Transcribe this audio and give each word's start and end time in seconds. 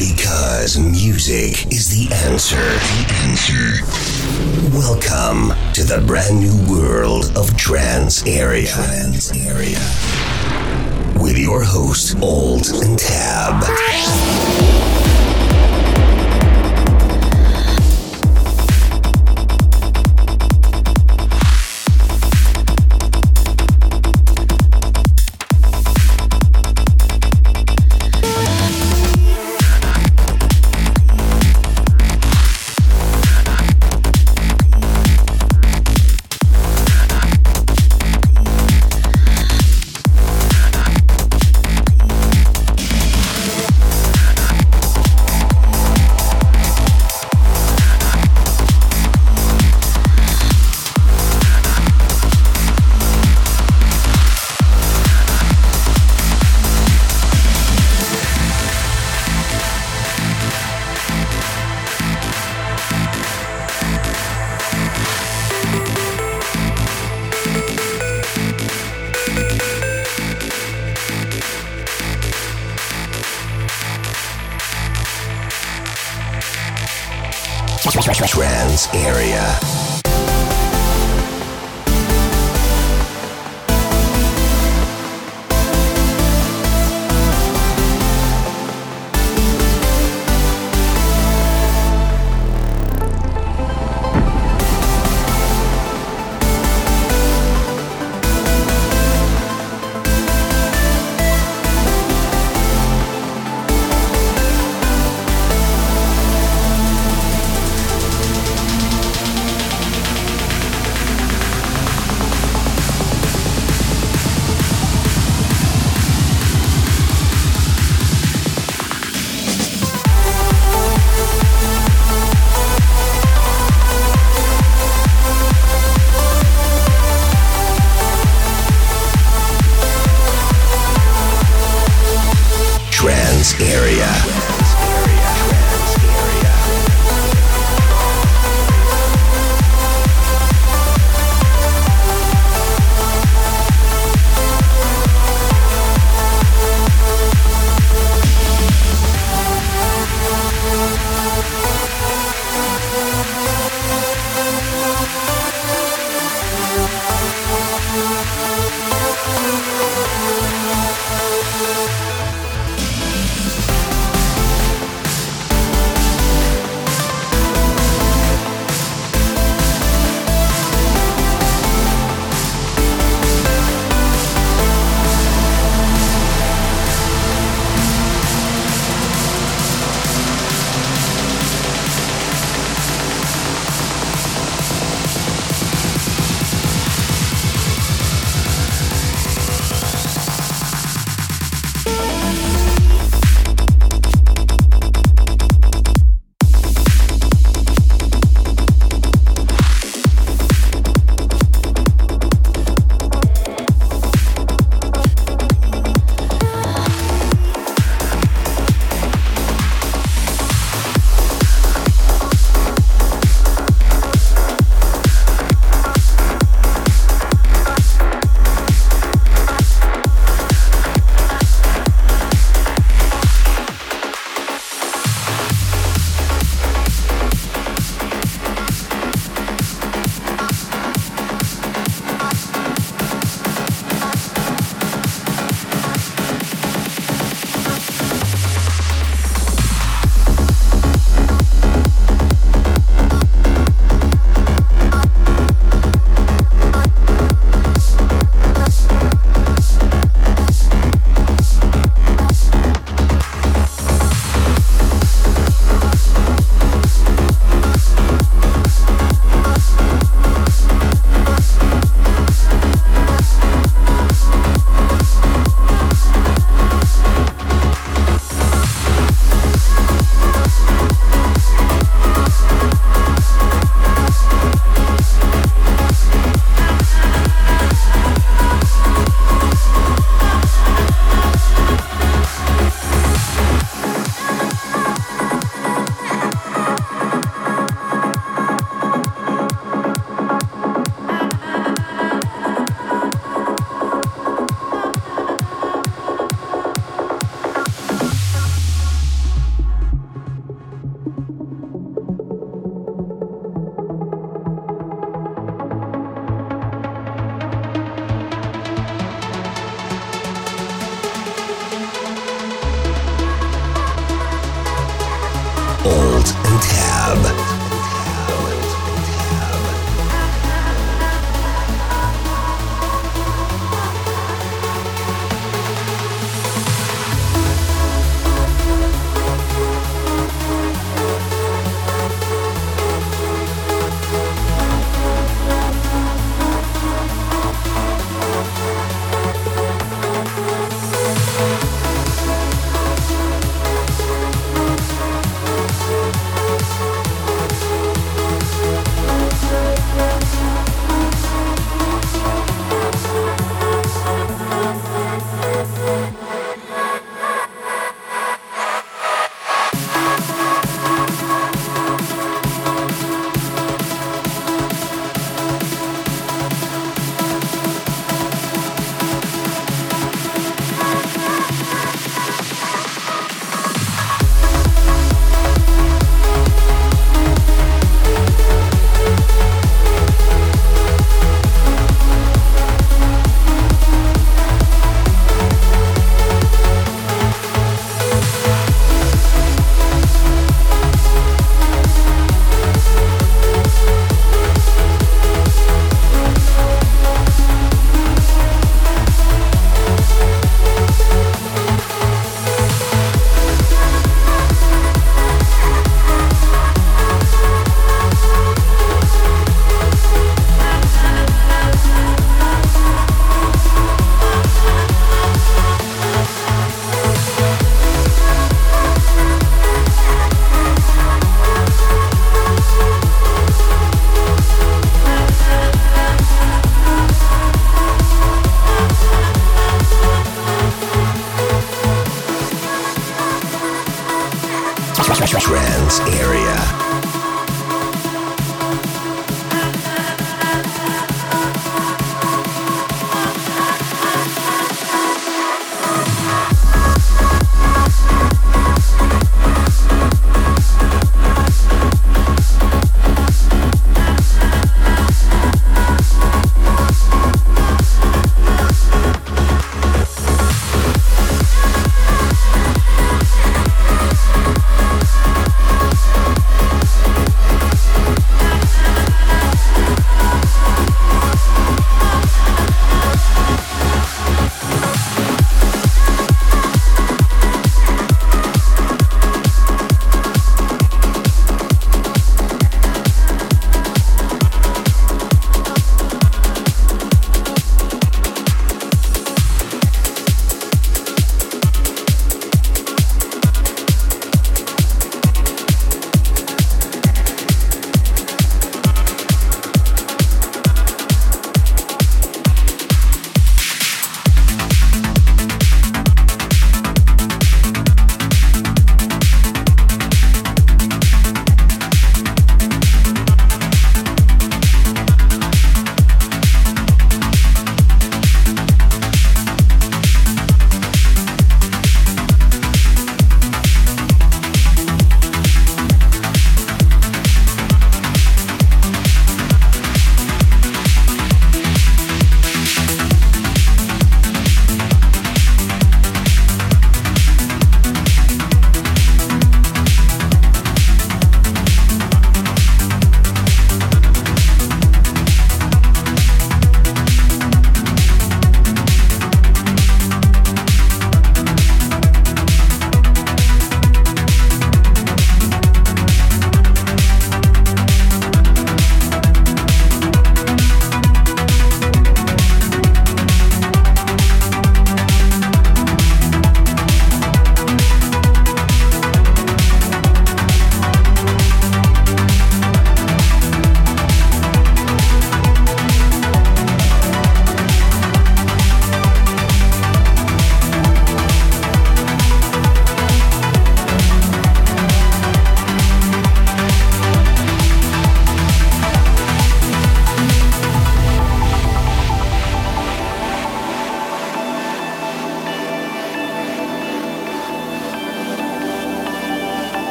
Because 0.00 0.78
music 0.78 1.66
is 1.70 1.90
the 1.90 2.08
answer. 2.24 2.56
The 2.56 3.04
answer. 3.28 3.84
Welcome 4.74 5.54
to 5.74 5.84
the 5.84 6.02
brand 6.06 6.40
new 6.40 6.56
world 6.74 7.30
of 7.36 7.54
Trance 7.54 8.26
Area. 8.26 8.68
Trance 8.68 9.30
Area. 9.36 9.78
With 11.22 11.36
your 11.36 11.62
host, 11.62 12.16
Old 12.22 12.66
and 12.82 12.98
Tab. 12.98 13.62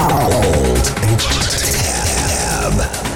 Old 0.00 0.84
Tab. 1.18 3.07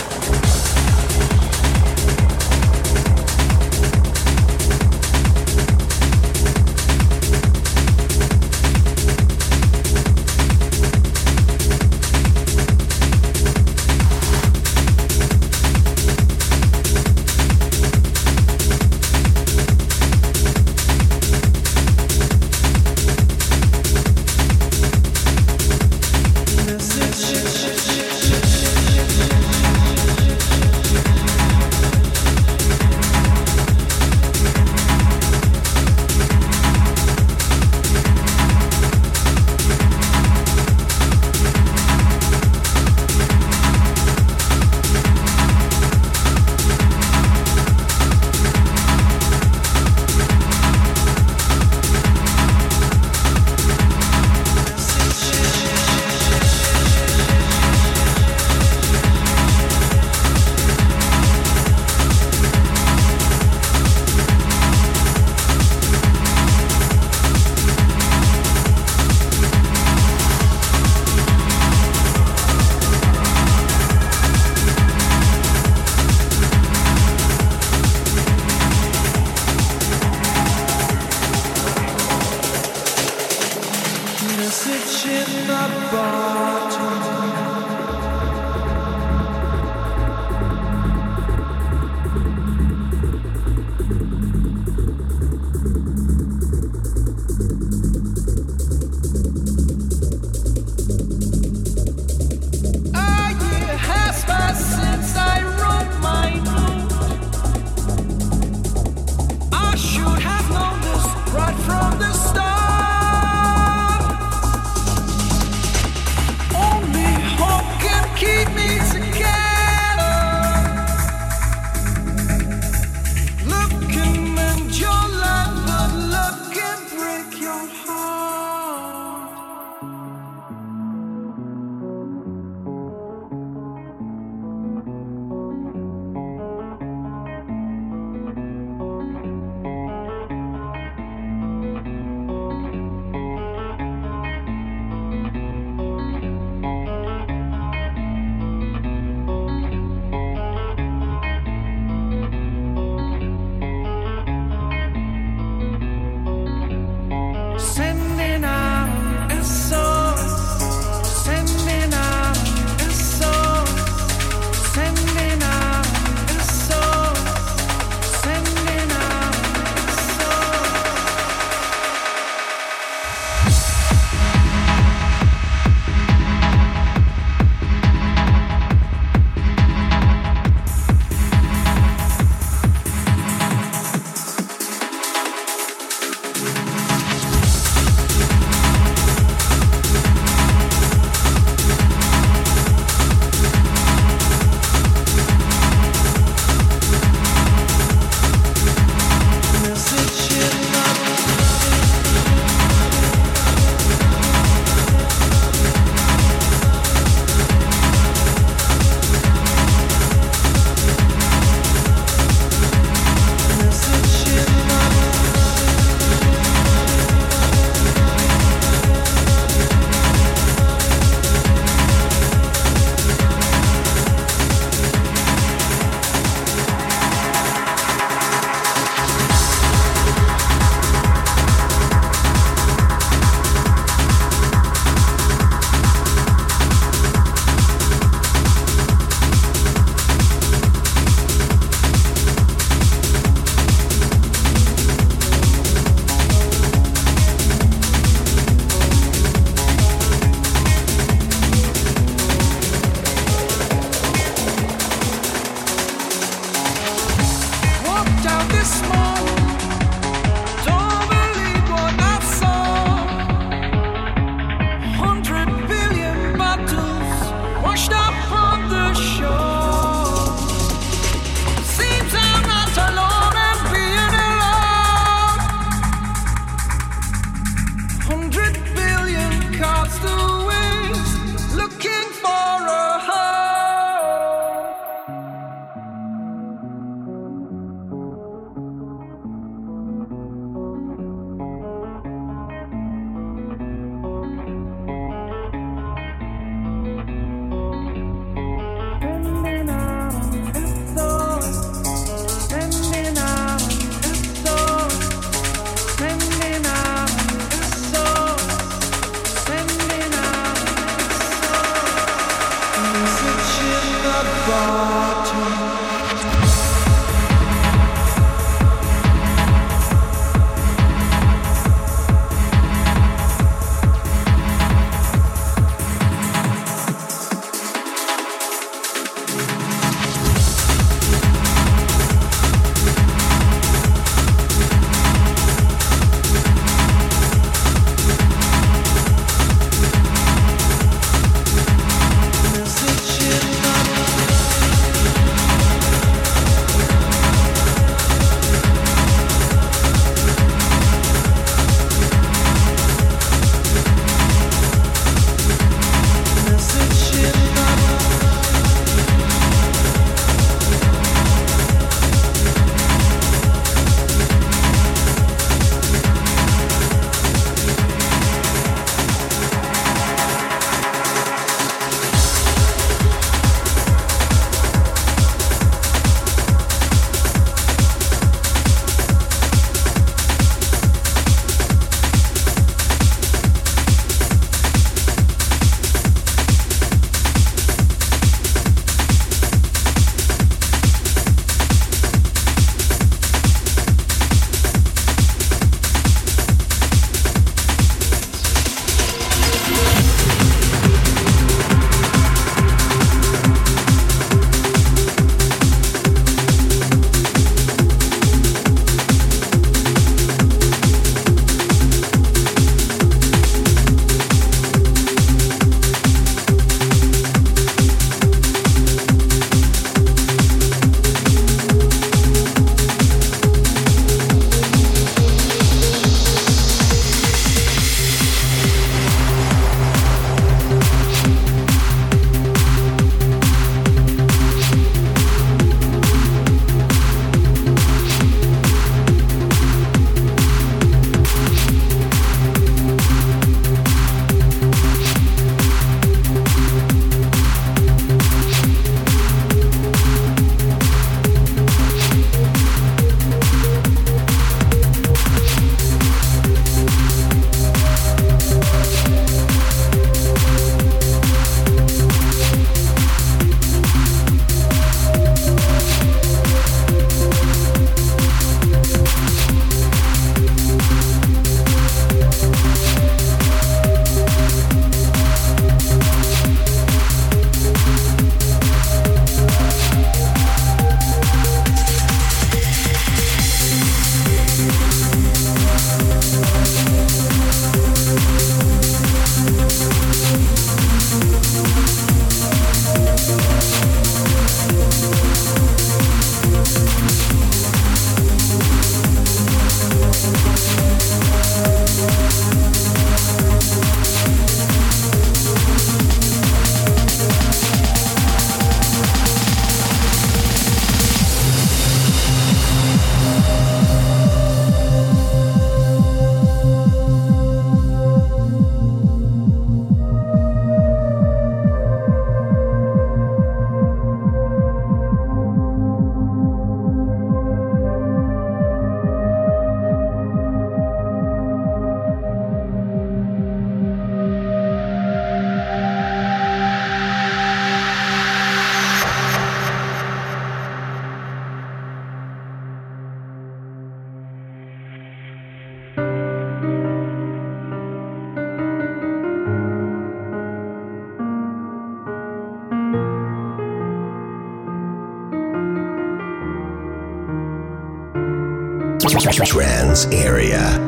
Trans 559.30 560.06
Area. 560.06 560.81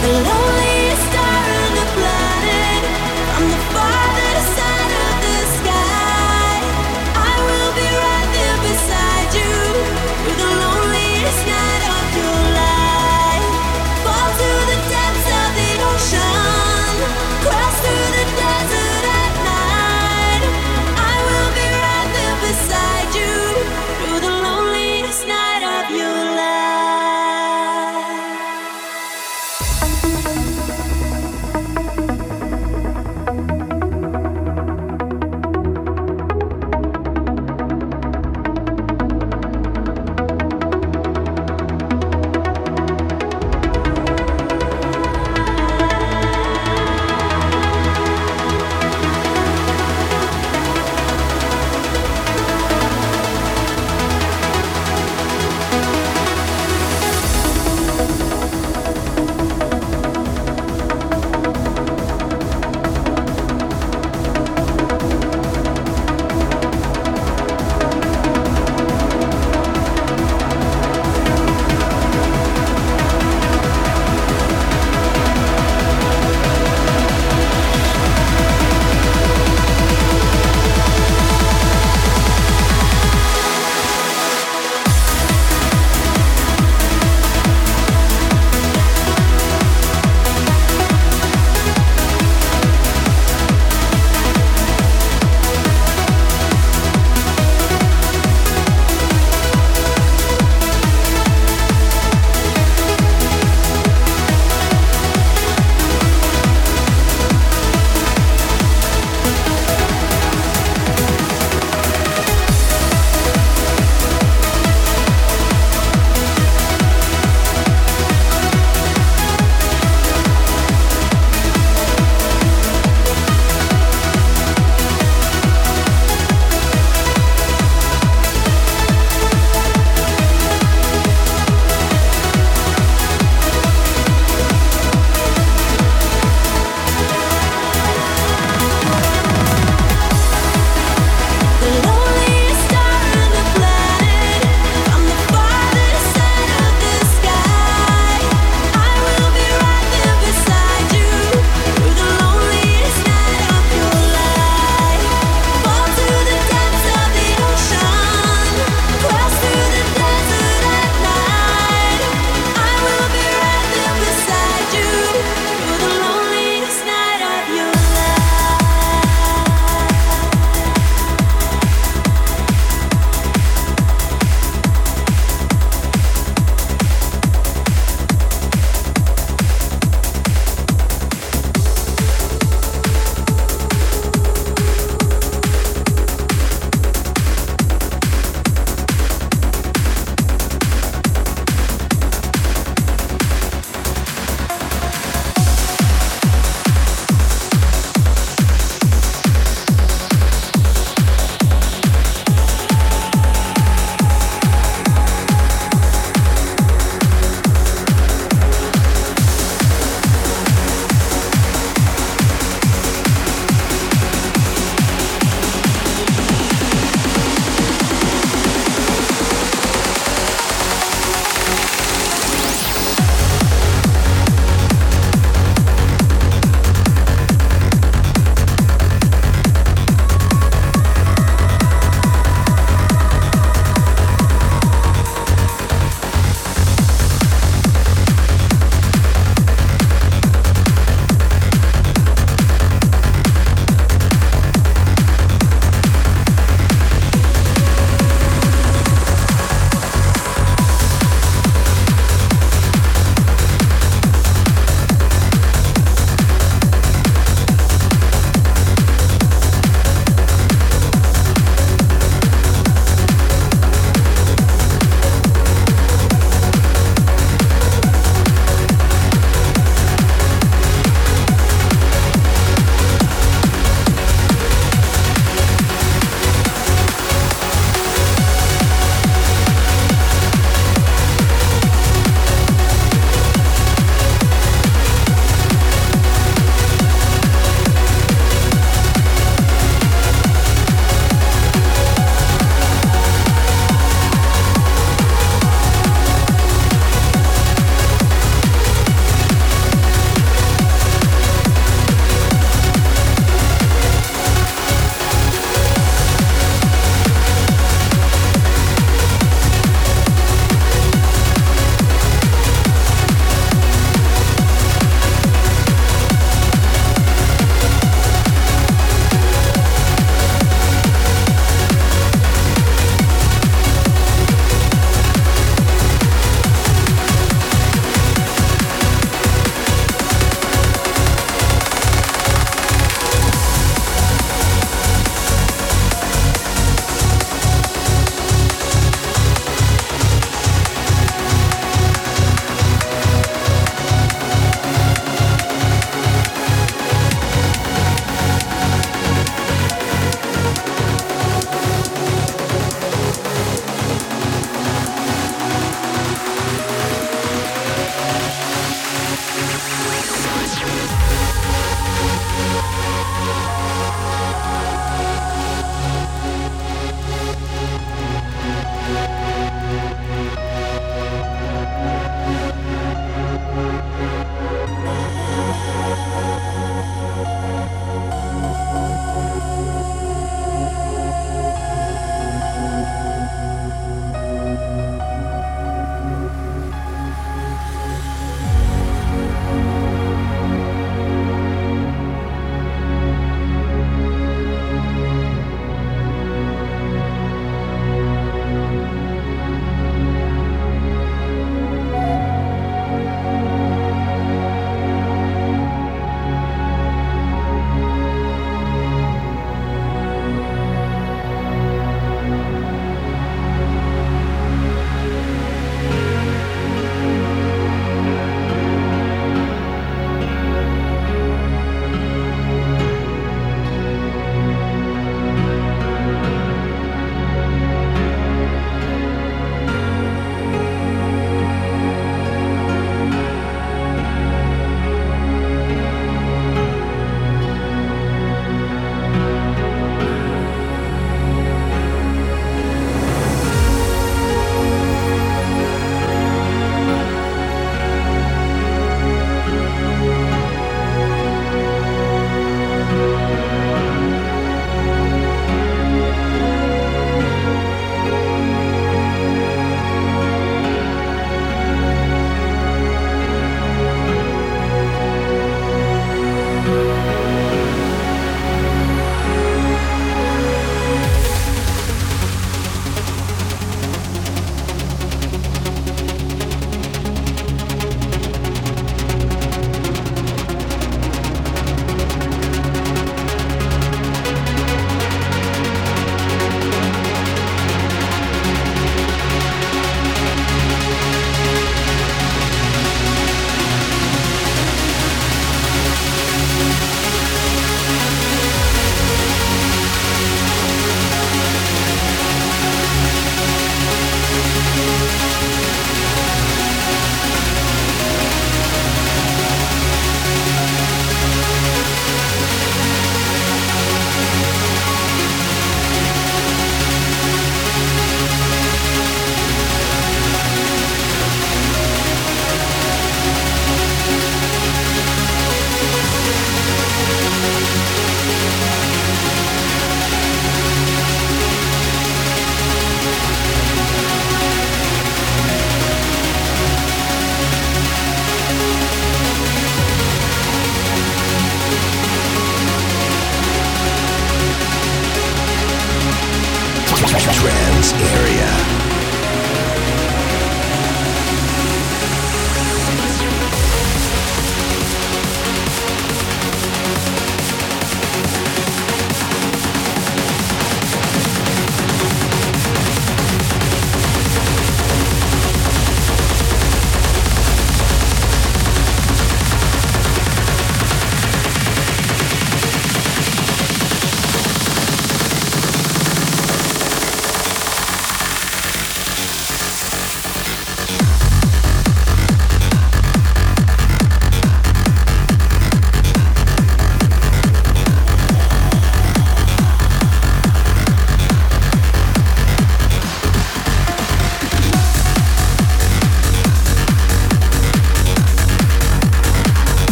The 0.00 0.08
love 0.08 0.49